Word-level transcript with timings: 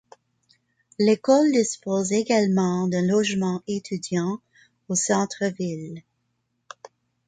L'école 0.97 1.51
dispose 1.51 2.11
également 2.11 2.87
de 2.87 2.97
logements 3.07 3.61
étudiants 3.67 4.41
au 4.89 4.95
centre 4.95 5.45
ville. 5.45 6.01